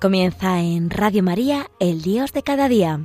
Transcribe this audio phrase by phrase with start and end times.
[0.00, 3.00] Comienza en Radio María, el Dios de cada día.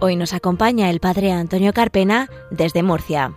[0.00, 3.34] Hoy nos acompaña el Padre Antonio Carpena desde Murcia.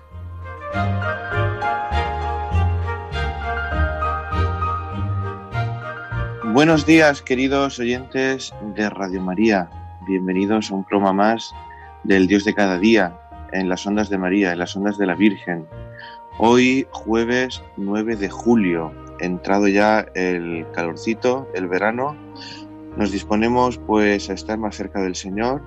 [6.53, 9.69] Buenos días, queridos oyentes de Radio María.
[10.07, 11.53] Bienvenidos a un programa más
[12.05, 13.19] del Dios de cada día,
[13.51, 15.67] en las ondas de María, en las ondas de la Virgen.
[16.37, 22.15] Hoy, jueves 9 de julio, entrado ya el calorcito, el verano,
[22.97, 25.61] nos disponemos pues a estar más cerca del Señor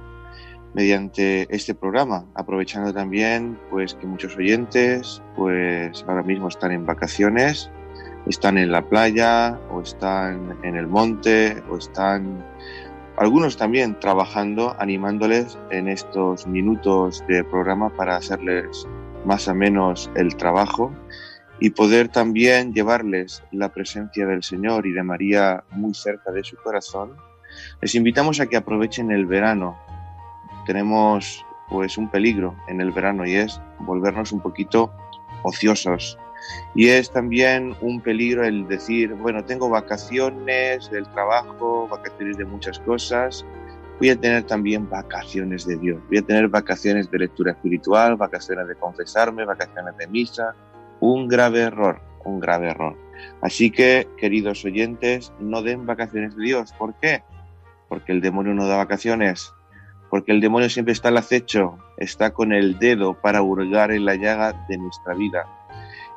[0.75, 7.70] mediante este programa, aprovechando también pues que muchos oyentes pues ahora mismo están en vacaciones,
[8.27, 12.45] están en la playa o están en el monte o están
[13.17, 18.89] algunos también trabajando, animándoles en estos minutos de programa para hacerles
[19.25, 20.93] más o menos el trabajo
[21.65, 26.56] y poder también llevarles la presencia del Señor y de María muy cerca de su
[26.56, 27.17] corazón,
[27.81, 29.75] les invitamos a que aprovechen el verano.
[30.67, 34.93] Tenemos pues un peligro en el verano y es volvernos un poquito
[35.43, 36.19] ociosos.
[36.75, 42.78] Y es también un peligro el decir, bueno, tengo vacaciones del trabajo, vacaciones de muchas
[42.81, 43.43] cosas,
[43.99, 48.69] voy a tener también vacaciones de Dios, voy a tener vacaciones de lectura espiritual, vacaciones
[48.69, 50.55] de confesarme, vacaciones de misa,
[51.05, 52.97] un grave error, un grave error.
[53.42, 56.72] Así que, queridos oyentes, no den vacaciones de Dios.
[56.72, 57.22] ¿Por qué?
[57.91, 59.52] Porque el demonio no da vacaciones.
[60.08, 64.14] Porque el demonio siempre está al acecho, está con el dedo para hurgar en la
[64.14, 65.47] llaga de nuestra vida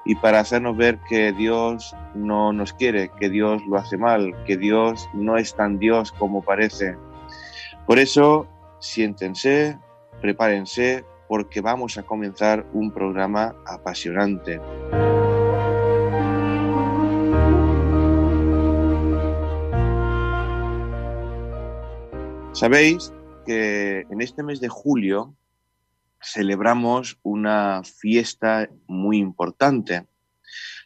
[0.05, 4.55] y para hacernos ver que Dios no nos quiere, que Dios lo hace mal, que
[4.55, 6.95] Dios no es tan Dios como parece.
[7.86, 8.47] Por eso,
[8.80, 9.77] siéntense,
[10.21, 14.60] prepárense, porque vamos a comenzar un programa apasionante.
[22.54, 23.14] Sabéis
[23.45, 25.36] que en este mes de julio
[26.20, 30.08] celebramos una fiesta muy importante,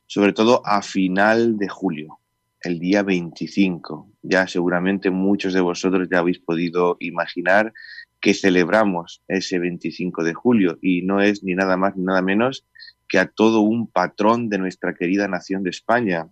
[0.06, 2.19] sobre todo a final de julio,
[2.62, 4.12] el día 25.
[4.22, 7.73] Ya seguramente muchos de vosotros ya habéis podido imaginar
[8.22, 12.66] que celebramos ese 25 de julio y no es ni nada más ni nada menos
[13.09, 16.30] que a todo un patrón de nuestra querida nación de España,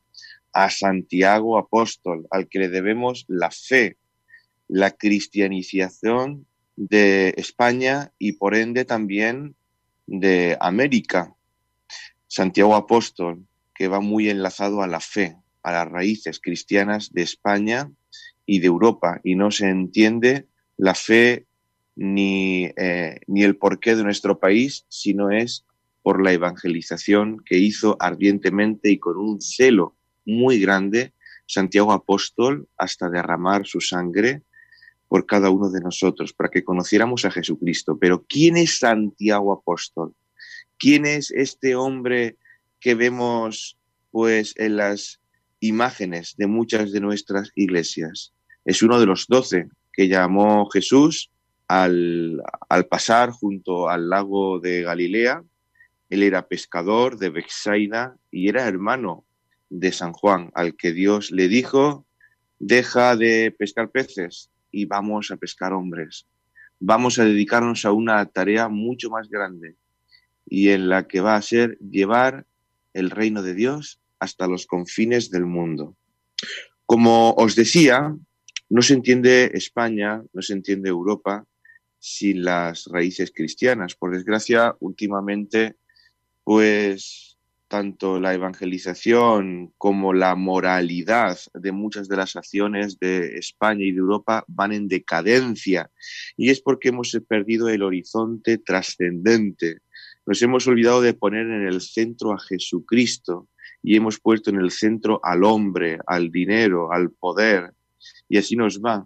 [0.54, 3.98] a Santiago Apóstol, al que le debemos la fe,
[4.68, 6.46] la cristianización
[6.78, 9.56] de España y por ende también
[10.08, 11.36] de América.
[12.28, 13.46] Santiago Apóstol,
[13.76, 17.92] que va muy enlazado a la fe, a las raíces cristianas de España
[18.46, 21.46] y de Europa, y no se entiende la fe
[22.02, 25.66] ni, eh, ni el porqué de nuestro país, sino es
[26.02, 31.12] por la evangelización que hizo ardientemente y con un celo muy grande
[31.46, 34.44] Santiago Apóstol hasta derramar su sangre
[35.10, 37.98] por cada uno de nosotros, para que conociéramos a Jesucristo.
[38.00, 40.14] Pero ¿quién es Santiago Apóstol?
[40.78, 42.38] ¿Quién es este hombre
[42.80, 43.78] que vemos
[44.12, 45.20] pues en las
[45.60, 48.34] imágenes de muchas de nuestras iglesias?
[48.64, 51.30] Es uno de los doce que llamó Jesús
[51.70, 52.42] al,
[52.90, 55.44] pasar junto al lago de Galilea.
[56.10, 59.24] Él era pescador de Bexaida y era hermano
[59.70, 62.08] de San Juan, al que Dios le dijo,
[62.58, 66.26] deja de pescar peces y vamos a pescar hombres.
[66.80, 69.76] Vamos a dedicarnos a una tarea mucho más grande
[70.48, 72.48] y en la que va a ser llevar
[72.94, 75.96] el reino de Dios hasta los confines del mundo.
[76.88, 78.16] Como os decía,
[78.70, 81.46] no se entiende España, no se entiende Europa
[82.00, 83.96] sin las raíces cristianas.
[83.96, 85.76] Por desgracia, últimamente,
[86.44, 87.30] pues
[87.70, 94.00] tanto la evangelización como la moralidad de muchas de las acciones de España y de
[94.00, 95.90] Europa van en decadencia.
[96.36, 99.78] Y es porque hemos perdido el horizonte trascendente.
[100.26, 103.48] Nos hemos olvidado de poner en el centro a Jesucristo
[103.84, 107.72] y hemos puesto en el centro al hombre, al dinero, al poder.
[108.28, 109.06] Y así nos va.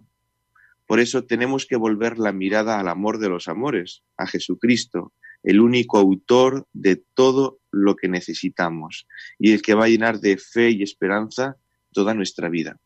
[0.86, 5.60] Por eso tenemos que volver la mirada al amor de los amores, a Jesucristo, el
[5.60, 9.06] único autor de todo lo que necesitamos
[9.38, 11.56] y el que va a llenar de fe y esperanza
[11.92, 12.78] toda nuestra vida.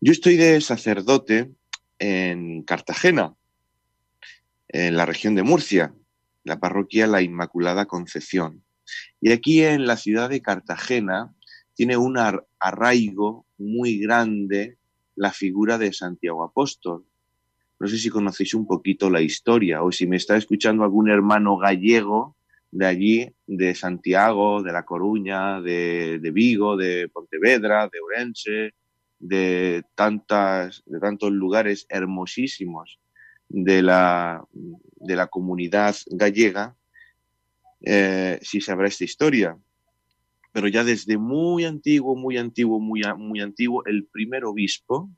[0.00, 1.50] Yo estoy de sacerdote
[1.98, 3.34] en Cartagena,
[4.68, 5.94] en la región de Murcia,
[6.44, 8.64] la parroquia La Inmaculada Concepción.
[9.20, 11.32] Y aquí en la ciudad de Cartagena
[11.74, 12.18] tiene un
[12.58, 14.78] arraigo muy grande
[15.16, 17.04] la figura de Santiago Apóstol.
[17.78, 21.56] No sé si conocéis un poquito la historia o si me está escuchando algún hermano
[21.56, 22.36] gallego,
[22.72, 28.74] de allí, de Santiago, de La Coruña, de, Vigo, de Pontevedra, de Orense,
[29.18, 32.98] de, tantas, de tantos lugares hermosísimos
[33.48, 36.74] de la, de la comunidad gallega,
[37.82, 39.58] eh, si sabrá esta historia.
[40.52, 45.10] Pero ya desde muy antiguo, muy antiguo, muy, antiguo, el primer obispo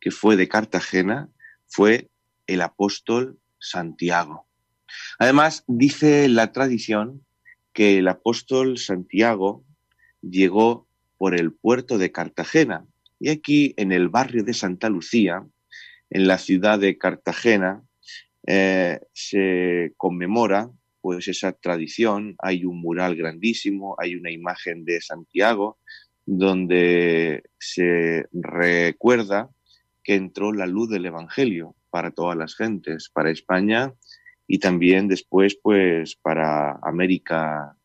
[0.00, 1.30] que fue de Cartagena
[1.66, 2.10] fue
[2.46, 4.46] el apóstol Santiago.
[5.18, 7.24] Además, dice la tradición
[7.72, 9.64] que el apóstol Santiago
[10.20, 10.86] llegó
[11.16, 12.84] por el puerto de Cartagena.
[13.18, 15.46] Y aquí, en el barrio de Santa Lucía,
[16.10, 17.82] en la ciudad de Cartagena,
[18.46, 20.70] eh, se conmemora
[21.04, 22.34] pues esa tradición.
[22.38, 25.76] Hay un mural grandísimo, hay una imagen de Santiago
[26.24, 29.50] donde se recuerda
[30.02, 33.92] que entró la luz del Evangelio para todas las gentes, para España
[34.46, 37.76] y también después pues para América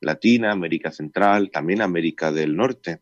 [0.00, 3.00] Latina, América Central, también América del Norte,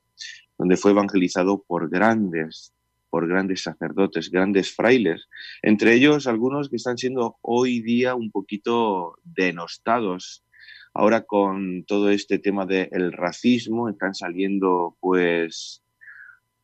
[0.58, 2.74] donde fue evangelizado por grandes
[3.14, 5.28] por grandes sacerdotes, grandes frailes,
[5.62, 10.44] entre ellos algunos que están siendo hoy día un poquito denostados.
[10.92, 15.80] Ahora con todo este tema del racismo están saliendo pues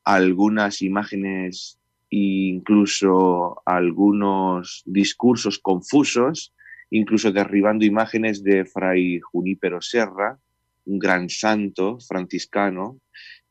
[0.03, 6.53] algunas imágenes incluso algunos discursos confusos,
[6.91, 10.37] incluso derribando imágenes de Fray Junípero Serra,
[10.85, 12.99] un gran santo franciscano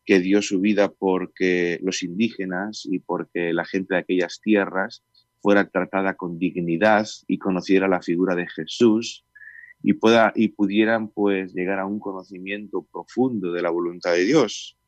[0.09, 5.03] que dio su vida porque los indígenas y porque la gente de aquellas tierras
[5.39, 9.23] fuera tratada con dignidad y conociera la figura de Jesús
[9.83, 14.79] y, pueda, y pudieran pues llegar a un conocimiento profundo de la voluntad de Dios.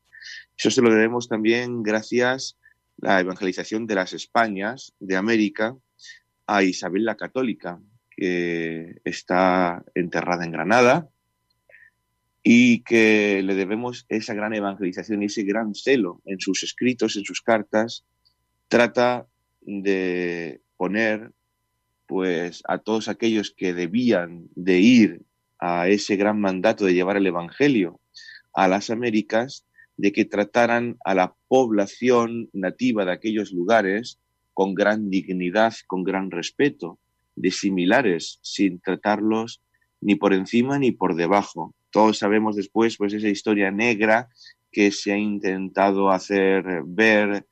[0.57, 2.57] Eso se lo debemos también gracias
[2.97, 5.77] la evangelización de las Españas, de América,
[6.47, 7.79] a Isabel la Católica,
[8.09, 11.11] que está enterrada en Granada
[12.43, 17.23] y que le debemos esa gran evangelización y ese gran celo en sus escritos, en
[17.23, 18.03] sus cartas,
[18.67, 19.27] trata
[19.61, 21.31] de poner
[22.07, 25.21] pues a todos aquellos que debían de ir
[25.59, 27.99] a ese gran mandato de llevar el evangelio
[28.53, 29.65] a las Américas
[29.97, 34.19] de que trataran a la población nativa de aquellos lugares
[34.53, 36.99] con gran dignidad, con gran respeto,
[37.35, 39.61] de similares, sin tratarlos
[40.01, 41.75] ni por encima ni por debajo.
[41.91, 44.29] Todos sabemos después pues esa historia negra
[44.71, 47.45] que se ha intentado hacer ver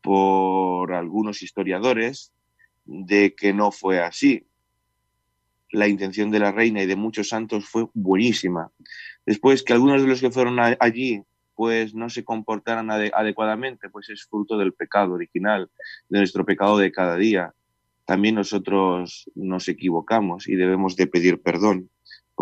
[0.00, 2.32] por algunos historiadores
[2.84, 4.46] de que no fue así.
[5.70, 8.70] La intención de la reina y de muchos santos fue buenísima.
[9.24, 11.22] Después que algunos de los que fueron allí
[11.54, 15.70] pues no se comportaran adecuadamente, pues es fruto del pecado original,
[16.08, 17.54] de nuestro pecado de cada día.
[18.04, 21.88] También nosotros nos equivocamos y debemos de pedir perdón.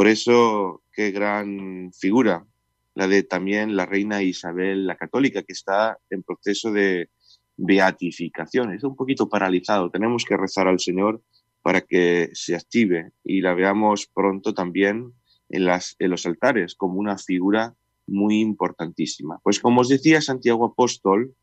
[0.00, 2.46] Por eso, qué gran figura
[2.94, 7.10] la de también la reina Isabel la Católica, que está en proceso de
[7.58, 8.72] beatificación.
[8.72, 9.90] Está un poquito paralizado.
[9.90, 11.22] Tenemos que rezar al Señor
[11.60, 15.12] para que se active y la veamos pronto también
[15.50, 17.74] en, en los altares como una figura
[18.06, 19.38] muy importantísima.
[19.42, 21.34] Pues como os decía, Santiago Apóstol,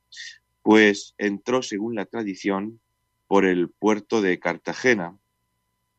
[0.64, 2.80] pues entró, según la tradición,
[3.28, 5.16] por el puerto de Cartagena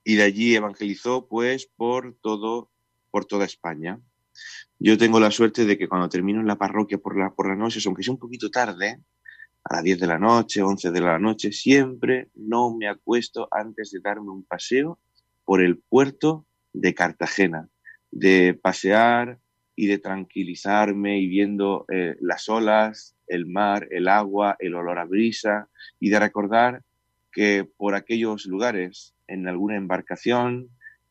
[0.08, 2.70] y de allí evangelizó, pues, por todo,
[3.10, 4.00] por toda España.
[4.78, 7.54] Yo tengo la suerte de que cuando termino en la parroquia por la, por la
[7.54, 9.02] noche, aunque sea un poquito tarde,
[9.64, 13.90] a las 10 de la noche, 11 de la noche, siempre no me acuesto antes
[13.90, 14.98] de darme un paseo
[15.44, 17.68] por el puerto de Cartagena,
[18.10, 19.38] de pasear
[19.76, 25.04] y de tranquilizarme y viendo eh, las olas, el mar, el agua, el olor a
[25.04, 25.68] brisa
[26.00, 26.82] y de recordar
[27.30, 30.70] que por aquellos lugares, en alguna embarcación,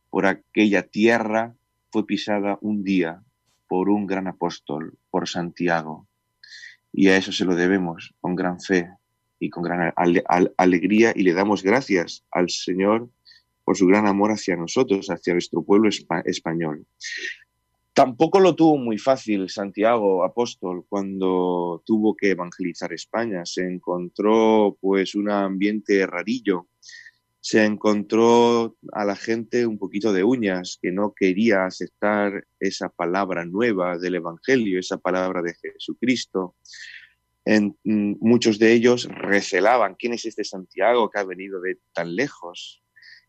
[0.09, 1.55] por aquella tierra,
[1.91, 3.23] fue pisada un día
[3.67, 6.07] por un gran apóstol, por Santiago.
[6.91, 8.89] Y a eso se lo debemos con gran fe
[9.39, 9.93] y con gran
[10.57, 13.09] alegría y le damos gracias al Señor
[13.63, 15.89] por su gran amor hacia nosotros, hacia nuestro pueblo
[16.25, 16.85] español.
[17.97, 23.43] Tampoco lo tuvo muy fácil Santiago Apóstol cuando tuvo que evangelizar España.
[23.43, 26.67] Se encontró pues un ambiente rarillo.
[27.49, 33.45] Se encontró a la gente un poquito de uñas que no quería aceptar esa palabra
[33.45, 36.57] nueva del Evangelio, esa palabra de Jesucristo.
[37.45, 42.17] En, mm, muchos de ellos recelaban quién es este Santiago que ha venido de tan
[42.17, 42.83] lejos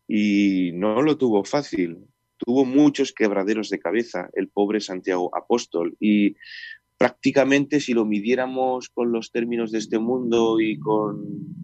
[0.08, 1.98] y no lo tuvo fácil.
[2.38, 5.96] Tuvo muchos quebraderos de cabeza el pobre Santiago Apóstol.
[6.00, 6.34] Y
[6.96, 11.57] prácticamente si lo midiéramos con los términos de este mundo y con,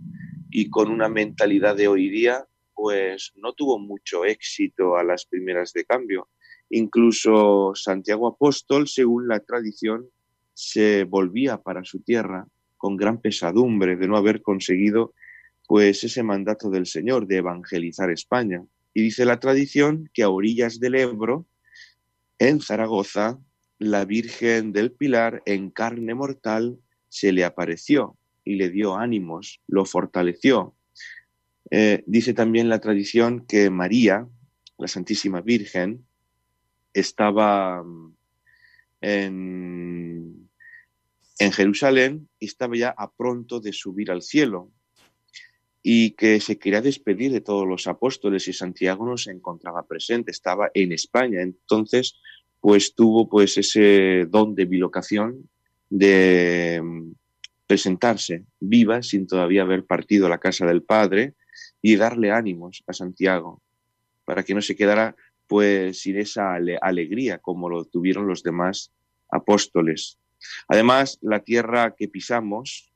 [0.56, 5.72] y con una mentalidad de hoy día, pues no tuvo mucho éxito a las primeras
[5.72, 6.28] de cambio.
[6.70, 10.08] Incluso Santiago Apóstol, según la tradición,
[10.52, 12.46] se volvía para su tierra
[12.76, 15.12] con gran pesadumbre de no haber conseguido
[15.66, 18.64] pues ese mandato del Señor de evangelizar España.
[18.94, 21.46] Y dice la tradición que a orillas del Ebro,
[22.38, 23.40] en Zaragoza,
[23.80, 29.84] la Virgen del Pilar en carne mortal se le apareció y le dio ánimos, lo
[29.84, 30.76] fortaleció.
[31.70, 34.28] Eh, dice también la tradición que María,
[34.78, 36.06] la Santísima Virgen,
[36.92, 38.16] estaba mm,
[39.00, 40.48] en,
[41.38, 44.70] en Jerusalén y estaba ya a pronto de subir al cielo
[45.82, 50.30] y que se quería despedir de todos los apóstoles y Santiago no se encontraba presente,
[50.30, 51.42] estaba en España.
[51.42, 52.18] Entonces,
[52.58, 55.50] pues tuvo pues ese don de bilocación
[55.90, 57.12] de mm,
[57.74, 61.34] presentarse viva sin todavía haber partido a la casa del Padre
[61.82, 63.62] y darle ánimos a Santiago
[64.24, 65.16] para que no se quedara
[65.48, 68.92] pues sin esa alegría como lo tuvieron los demás
[69.28, 70.20] apóstoles.
[70.68, 72.92] Además, la tierra que pisamos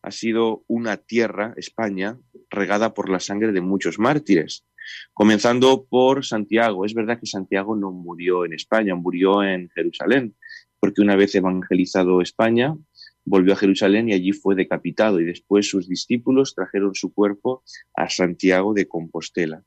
[0.00, 2.16] ha sido una tierra, España,
[2.50, 4.64] regada por la sangre de muchos mártires,
[5.12, 6.86] comenzando por Santiago.
[6.86, 10.36] Es verdad que Santiago no murió en España, murió en Jerusalén,
[10.78, 12.76] porque una vez evangelizado España,
[13.24, 17.62] volvió a Jerusalén y allí fue decapitado y después sus discípulos trajeron su cuerpo
[17.94, 19.62] a Santiago de Compostela.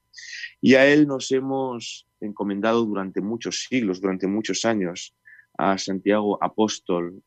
[0.62, 5.14] Y a él nos hemos encomendado durante muchos siglos, durante muchos años,
[5.58, 7.22] a Santiago apóstol,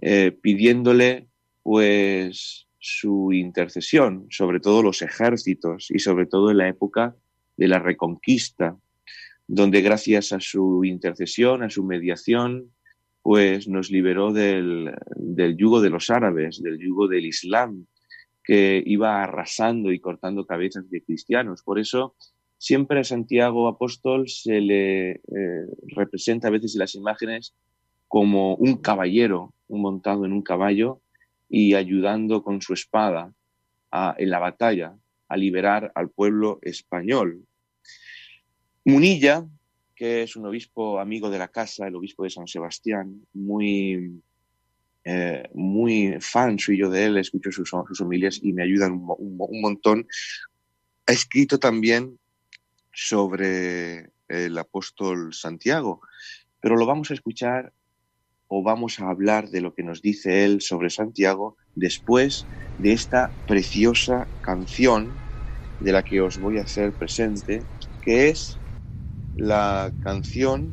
[0.00, 1.28] eh, pidiéndole
[1.62, 7.16] pues su intercesión sobre todo los ejércitos y sobre todo en la época
[7.56, 8.76] de la reconquista,
[9.46, 12.72] donde gracias a su intercesión, a su mediación,
[13.24, 17.86] pues nos liberó del, del yugo de los árabes, del yugo del Islam,
[18.44, 21.62] que iba arrasando y cortando cabezas de cristianos.
[21.62, 22.14] Por eso
[22.58, 25.20] siempre a Santiago Apóstol se le eh,
[25.96, 27.54] representa a veces en las imágenes
[28.08, 31.00] como un caballero, montado en un caballo
[31.48, 33.32] y ayudando con su espada
[34.18, 37.46] en la batalla a liberar al pueblo español.
[38.84, 39.46] Munilla,
[40.04, 44.22] es un obispo amigo de la casa, el obispo de San Sebastián, muy,
[45.04, 50.06] eh, muy fan suyo de él, escucho sus, sus y me ayudan un, montón.
[51.06, 52.18] Ha escrito también
[52.92, 56.00] sobre el apóstol Santiago,
[56.60, 57.72] pero lo vamos a escuchar
[58.48, 62.46] o vamos a hablar de lo que nos dice él sobre Santiago después
[62.76, 65.22] de esta preciosa canción
[65.78, 67.66] de la que os voy a hacer presente,
[68.00, 68.60] que es
[69.36, 70.72] la canción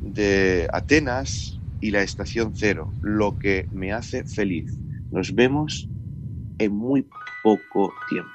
[0.00, 4.72] de Atenas y la estación cero, lo que me hace feliz.
[5.10, 5.88] Nos vemos
[6.58, 7.06] en muy
[7.42, 8.30] poco tiempo.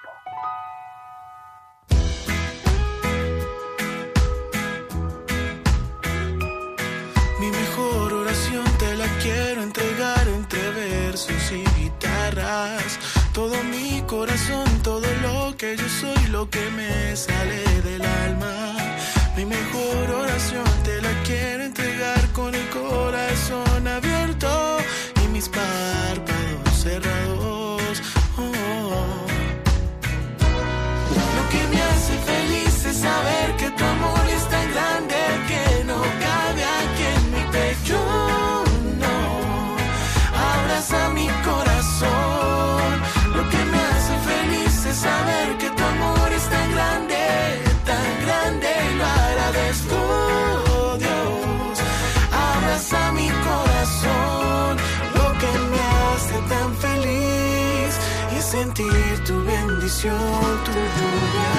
[7.39, 12.99] Mi mejor oración te la quiero entregar entre versos y guitarras.
[13.33, 18.72] Todo mi corazón, todo lo que yo soy, lo que me sale del alma.
[19.53, 20.72] Mejor oración
[60.03, 61.52] bendición, tu lluvia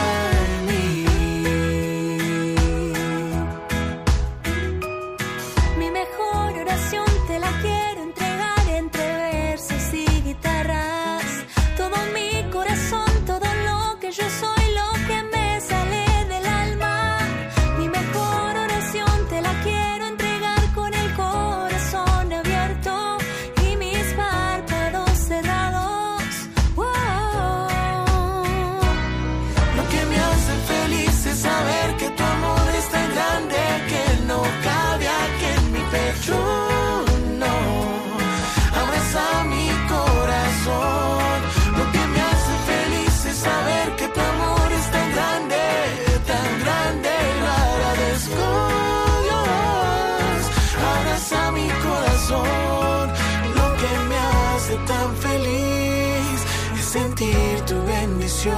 [57.25, 58.55] sentir tu bendición,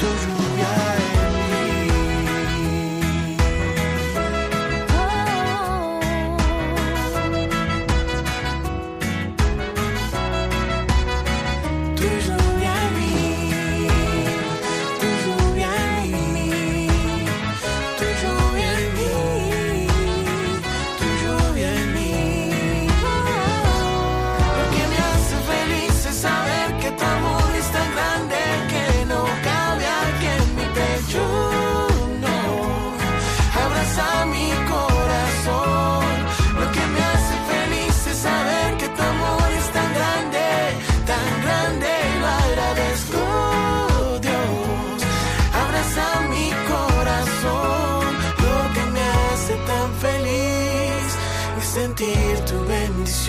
[0.00, 0.45] tu lluvia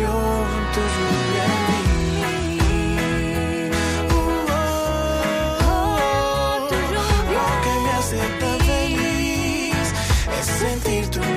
[0.05, 0.47] oh,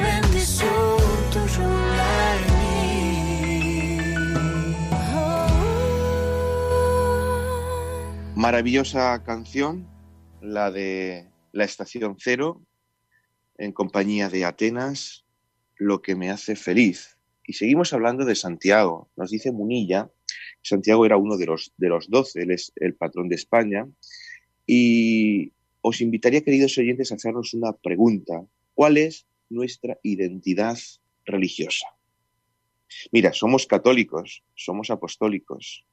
[0.03, 2.71] bendición, tu lluvia en mí.
[8.35, 9.87] Maravillosa canción,
[10.41, 12.63] la de La Estación Cero,
[13.59, 15.25] en compañía de Atenas,
[15.77, 17.20] Lo que me hace feliz.
[17.51, 19.11] Y seguimos hablando de Santiago.
[19.17, 20.09] Nos dice Munilla,
[20.63, 23.89] Santiago era uno de los, de los doce, él es el patrón de España.
[24.69, 28.47] Y os invitaría, queridos oyentes, a hacernos una pregunta.
[28.73, 30.79] ¿Cuál es nuestra identidad
[31.25, 31.89] religiosa?
[33.11, 35.85] Mira, somos católicos, somos apostólicos.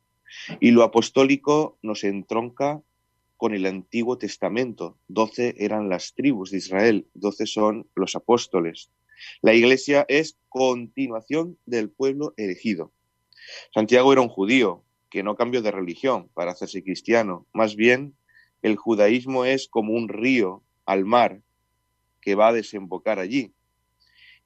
[0.60, 2.84] Y lo apostólico nos entronca
[3.36, 5.00] con el Antiguo Testamento.
[5.08, 8.92] Doce eran las tribus de Israel, doce son los apóstoles.
[9.42, 12.92] La iglesia es continuación del pueblo elegido.
[13.74, 17.48] Santiago era un judío que no cambió de religión para hacerse cristiano.
[17.54, 18.16] Más bien,
[18.62, 21.42] el judaísmo es como un río al mar
[22.22, 23.54] que va a desembocar allí.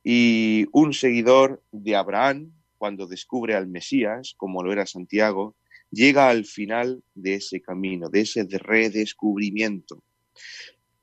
[0.03, 5.55] Y un seguidor de Abraham, cuando descubre al Mesías, como lo era Santiago,
[5.91, 10.03] llega al final de ese camino, de ese redescubrimiento.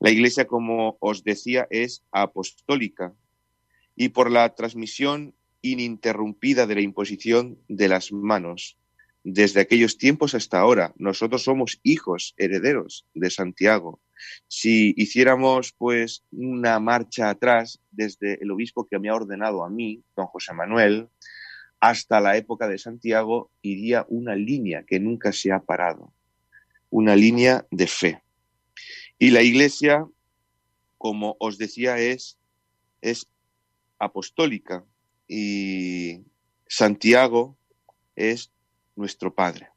[0.01, 3.15] La iglesia, como os decía, es apostólica
[4.01, 8.79] y por la transmisión ininterrumpida de la imposición de las manos.
[9.25, 14.01] Desde aquellos tiempos hasta ahora, nosotros somos hijos, herederos de Santiago.
[14.47, 20.05] Si hiciéramos pues una marcha atrás desde el obispo que me ha ordenado a mí,
[20.17, 21.09] don José Manuel,
[21.81, 26.13] hasta la época de Santiago iría una línea que nunca se ha parado,
[26.89, 28.23] una línea de fe.
[29.19, 30.07] Y la iglesia,
[30.99, 32.39] como os decía, es,
[33.01, 33.27] es
[33.99, 34.85] apostólica
[35.27, 36.21] y
[36.67, 37.57] Santiago
[38.17, 38.53] es
[38.97, 39.69] nuestro Padre.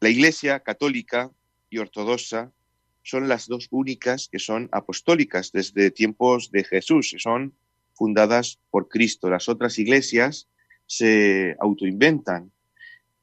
[0.00, 1.30] La iglesia católica
[1.70, 2.52] y ortodoxa
[3.02, 7.54] son las dos únicas que son apostólicas desde tiempos de Jesús, son
[7.94, 9.28] fundadas por Cristo.
[9.28, 10.48] Las otras iglesias
[10.86, 12.52] se autoinventan.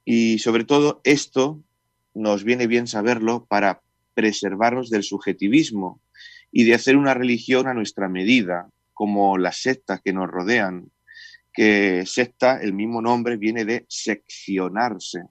[0.03, 1.63] Y sobre todo esto
[2.13, 3.81] nos viene bien saberlo para
[4.13, 6.01] preservarnos del subjetivismo
[6.51, 10.91] y de hacer una religión a nuestra medida, como las sectas que nos rodean,
[11.53, 15.23] que secta, el mismo nombre, viene de seccionarse.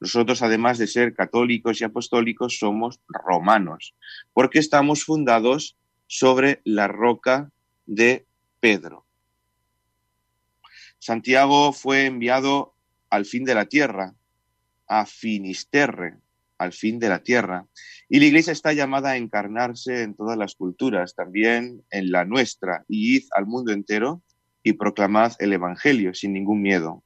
[0.00, 3.94] Nosotros, además de ser católicos y apostólicos, somos romanos,
[4.32, 7.52] porque estamos fundados sobre la roca
[7.86, 8.26] de
[8.58, 9.06] Pedro.
[10.98, 12.74] Santiago fue enviado
[13.10, 14.14] al fin de la tierra,
[14.86, 16.16] a Finisterre,
[16.60, 17.66] al fin de la tierra.
[18.08, 22.84] Y la iglesia está llamada a encarnarse en todas las culturas, también en la nuestra,
[22.86, 24.22] y id al mundo entero
[24.62, 27.02] y proclamad el Evangelio sin ningún miedo.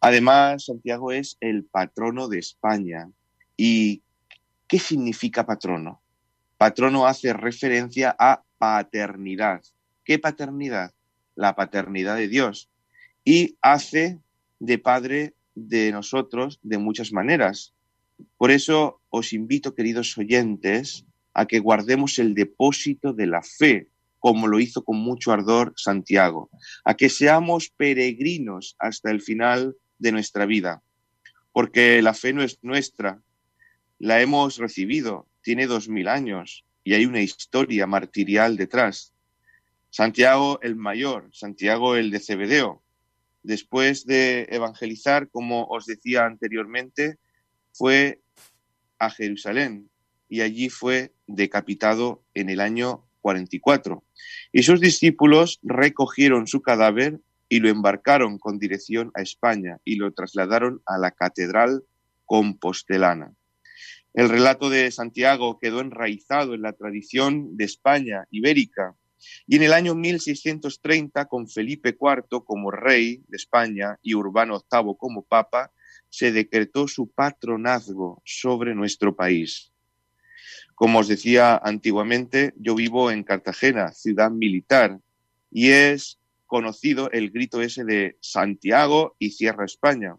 [0.00, 3.10] Además, Santiago es el patrono de España.
[3.54, 4.02] ¿Y
[4.66, 6.00] qué significa patrono?
[6.56, 9.60] Patrono hace referencia a paternidad.
[10.04, 10.92] ¿Qué paternidad?
[11.34, 12.70] La paternidad de Dios
[13.24, 14.18] y hace
[14.58, 17.74] de Padre de nosotros de muchas maneras.
[18.36, 21.04] Por eso os invito, queridos oyentes,
[21.34, 26.50] a que guardemos el depósito de la fe, como lo hizo con mucho ardor Santiago,
[26.84, 30.82] a que seamos peregrinos hasta el final de nuestra vida,
[31.52, 33.22] porque la fe no es nuestra,
[33.98, 39.12] la hemos recibido, tiene dos mil años y hay una historia martirial detrás.
[39.90, 42.82] Santiago el mayor, Santiago el de Cebedeo,
[43.42, 47.18] después de evangelizar, como os decía anteriormente,
[47.72, 48.20] fue
[48.98, 49.90] a Jerusalén
[50.28, 54.04] y allí fue decapitado en el año 44.
[54.52, 60.12] Y sus discípulos recogieron su cadáver y lo embarcaron con dirección a España y lo
[60.12, 61.84] trasladaron a la catedral
[62.24, 63.34] compostelana.
[64.14, 68.96] El relato de Santiago quedó enraizado en la tradición de España ibérica
[69.46, 74.94] y en el año 1630, con Felipe IV como rey de España y Urbano VIII
[74.98, 75.72] como papa,
[76.10, 79.72] se decretó su patronazgo sobre nuestro país.
[80.74, 84.98] Como os decía antiguamente, yo vivo en Cartagena, ciudad militar,
[85.50, 90.16] y es conocido el grito ese de Santiago y cierra España,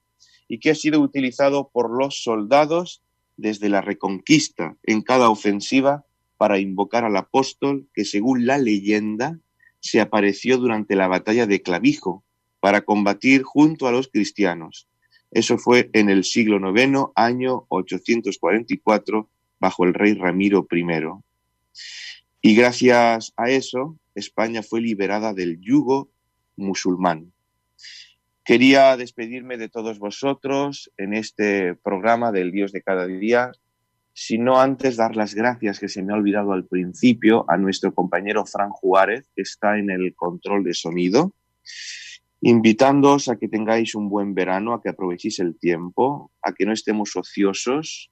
[0.47, 3.04] y que ha sido utilizado por los soldados
[3.38, 6.06] desde la Reconquista en cada ofensiva
[6.38, 9.39] para invocar al apóstol que, según la leyenda,
[9.80, 12.23] se apareció durante la batalla de Clavijo
[12.60, 14.88] para combatir junto a los cristianos.
[15.32, 20.84] Eso fue en el siglo IX, año 844, bajo el rey Ramiro I.
[22.41, 26.10] Y gracias a eso, España fue liberada del yugo
[26.58, 27.32] musulmán.
[28.44, 33.52] Quería despedirme de todos vosotros en este programa del Dios de cada día,
[34.13, 38.46] sino antes dar las gracias que se me ha olvidado al principio a nuestro compañero
[38.46, 41.34] Fran Juárez, que está en el control de sonido,
[42.41, 46.73] invitándoos a que tengáis un buen verano, a que aprovechéis el tiempo, a que no
[46.73, 48.12] estemos ociosos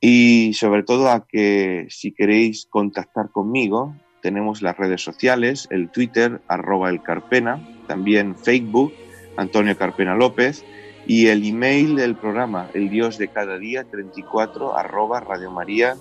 [0.00, 6.40] y sobre todo a que si queréis contactar conmigo, tenemos las redes sociales, el Twitter,
[6.48, 8.92] arroba el Carpena, también Facebook,
[9.36, 10.64] Antonio Carpena López,
[11.06, 15.98] y el email del programa, el Dios de cada día, 34 arroba radiomaria.es.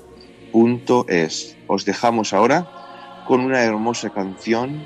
[1.68, 2.68] Os dejamos ahora
[3.28, 4.84] con una hermosa canción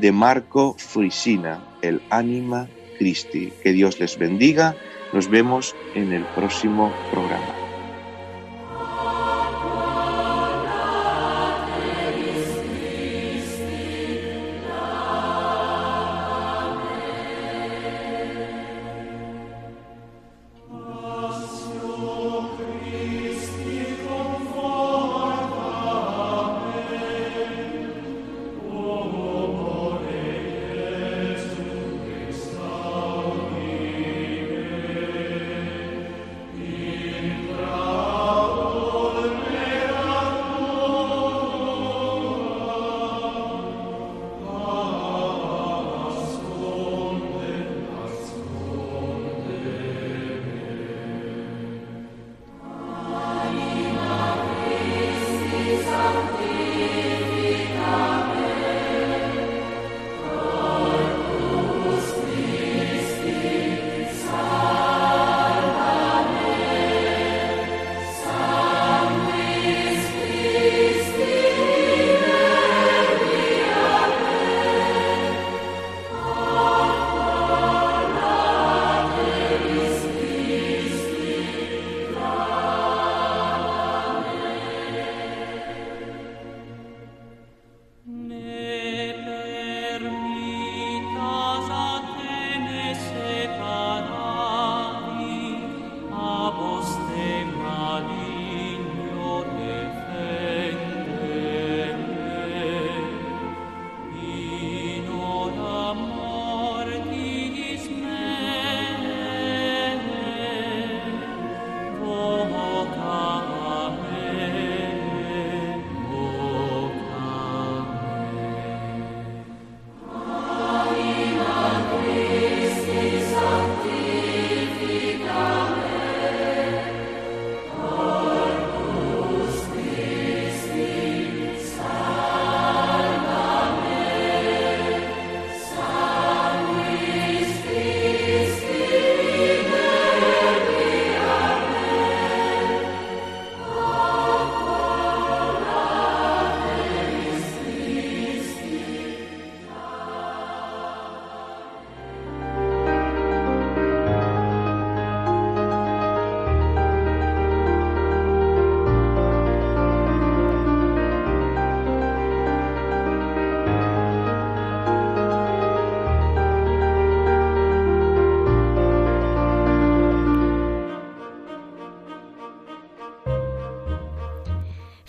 [0.00, 3.52] de Marco Frisina, el Anima Christi.
[3.62, 4.76] Que Dios les bendiga.
[5.12, 7.65] Nos vemos en el próximo programa.